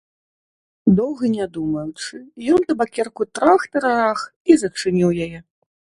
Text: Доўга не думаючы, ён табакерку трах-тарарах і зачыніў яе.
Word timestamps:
Доўга 0.99 1.25
не 1.33 1.45
думаючы, 1.57 2.15
ён 2.55 2.65
табакерку 2.71 3.21
трах-тарарах 3.41 4.19
і 4.53 4.61
зачыніў 4.63 5.09
яе. 5.29 5.39